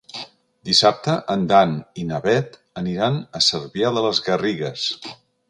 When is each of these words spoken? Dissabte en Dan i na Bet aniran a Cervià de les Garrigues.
Dissabte 0.69 1.17
en 1.35 1.43
Dan 1.51 1.75
i 2.03 2.05
na 2.13 2.21
Bet 2.23 2.57
aniran 2.83 3.21
a 3.41 3.43
Cervià 3.49 3.93
de 3.99 4.05
les 4.09 4.25
Garrigues. 4.31 4.89